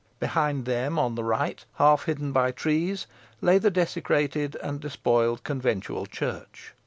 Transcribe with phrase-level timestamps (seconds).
[0.19, 3.05] Behind them, on the right, half hidden by trees,
[3.39, 6.73] lay the desecrated and despoiled conventual church.